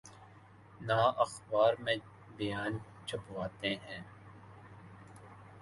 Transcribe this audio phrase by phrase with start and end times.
[0.81, 1.95] نہ اخبار میں
[2.37, 4.01] بیان چھپواتے ہیں۔